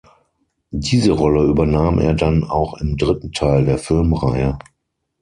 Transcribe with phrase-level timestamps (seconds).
[0.71, 4.57] Diese Rolle übernahm er dann auch im dritten Teil der Film-Reihe.